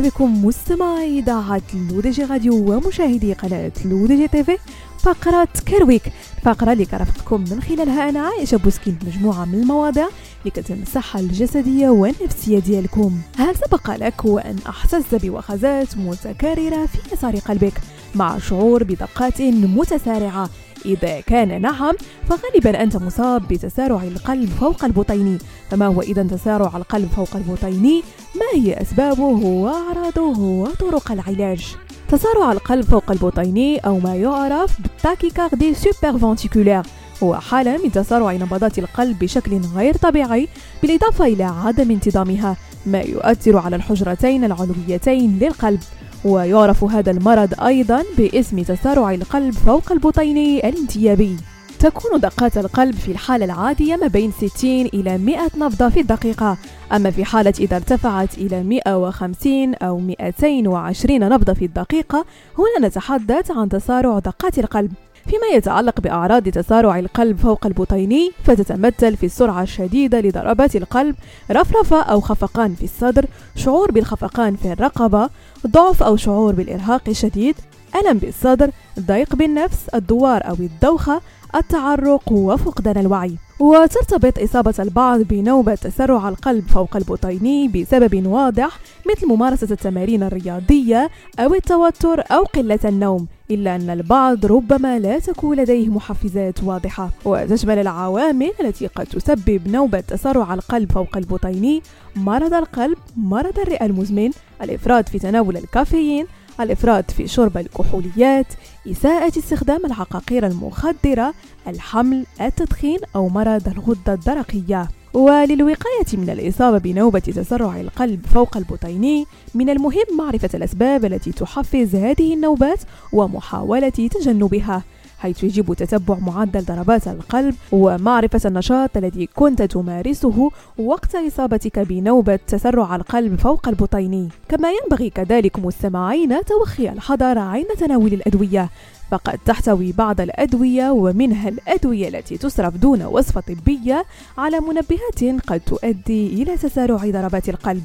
[0.00, 4.58] بكم مستمعي إذاعة LODJ Radio ومشاهدي قناة LODJ TV
[4.98, 6.02] فقرة Care Week
[6.42, 10.08] فقرة اللي كرفقكم من خلالها أنا عايشة بوسكين مجموعة من المواضيع
[10.40, 13.18] اللي كتهم الصحة الجسدية والنفسية ديالكم.
[13.38, 17.80] هل سبق لك وأن أحسست بوخزات متكررة في يسار قلبك
[18.14, 20.50] مع شعور بدقات متسارعة
[20.84, 21.94] إذا كان نعم
[22.28, 25.38] فغالبا أنت مصاب بتسارع القلب فوق البطيني
[25.70, 28.02] فما هو إذا تسارع القلب فوق البطيني
[28.34, 31.76] ما هي أسبابه وأعراضه وطرق العلاج؟
[32.08, 36.82] تسارع القلب فوق البطيني أو ما يعرف بال tachycardie supraventriculaire
[37.22, 40.48] هو حالة من تسارع نبضات القلب بشكل غير طبيعي
[40.82, 45.80] بالإضافة إلى عدم انتظامها ما يؤثر على الحجرتين العلويتين للقلب.
[46.24, 51.36] ويعرف هذا المرض أيضا باسم تسارع القلب فوق البطيني الانتيابي.
[51.78, 56.56] تكون دقات القلب في الحالة العادية ما بين 60 إلى 100 نبضة في الدقيقة.
[56.92, 62.24] أما في حالة إذا ارتفعت إلى 150 أو 220 نبضة في الدقيقة
[62.58, 64.92] هنا نتحدث عن تسارع دقات القلب.
[65.26, 71.14] فيما يتعلق بأعراض تسارع القلب فوق البطيني فتتمثل في السرعة الشديدة لضربات القلب
[71.50, 75.30] رفرفة أو خفقان في الصدر شعور بالخفقان في الرقبة
[75.66, 77.54] ضعف أو شعور بالإرهاق الشديد
[77.96, 78.70] ألم بالصدر
[79.00, 81.20] ضيق بالنفس الدوار أو الدوخة
[81.54, 83.36] التعرق وفقدان الوعي.
[83.60, 88.78] وترتبط إصابة البعض بنوبة تسرع القلب فوق البطيني بسبب واضح
[89.10, 93.26] مثل ممارسة التمارين الرياضية أو التوتر أو قلة النوم.
[93.50, 97.10] إلا أن البعض ربما لا تكون لديه محفزات واضحة.
[97.24, 101.82] وتشمل العوامل التي قد تسبب نوبة تسرع القلب فوق البطيني
[102.16, 104.30] مرض القلب مرض الرئة المزمن
[104.62, 106.26] الإفراط في تناول الكافيين
[106.60, 108.46] الإفراط في شرب الكحوليات
[108.90, 111.34] إساءة استخدام العقاقير المخدرة
[111.66, 114.88] الحمل التدخين أو مرض الغدة الدرقية.
[115.14, 122.34] وللوقاية من الإصابة بنوبة تسرع القلب فوق البطيني من المهم معرفة الأسباب التي تحفز هذه
[122.34, 122.78] النوبات
[123.12, 124.82] ومحاولة تجنبها
[125.18, 132.96] حيث يجب تتبع معدل ضربات القلب ومعرفة النشاط الذي كنت تمارسه وقت إصابتك بنوبة تسرع
[132.96, 138.68] القلب فوق البطيني كما ينبغي كذلك مستمعين توخي الحذر عند تناول الأدوية.
[139.12, 144.04] فقد تحتوي بعض الأدوية ومنها الأدوية التي تصرف دون وصفة طبية
[144.38, 147.84] على منبهات قد تؤدي إلى تسارع ضربات القلب.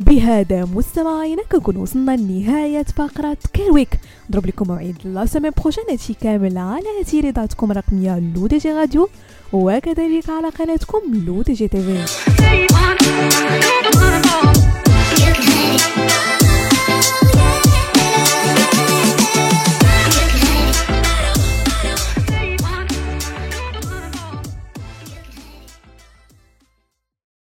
[0.00, 3.88] بهذا مستمعينا كنكون وصلنا لنهاية فقرة Care Week
[4.30, 9.08] نضرب لكم موعد la semaine prochaine هادشي كامل على إذاعتكم الرقمية LODJ Radio
[9.52, 12.04] وكذلك على قناتكم لو دي جي تيفي